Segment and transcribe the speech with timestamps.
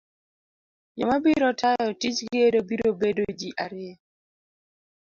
[0.97, 3.95] Joma biro tayo tij gedo biro bedo ji ariyo.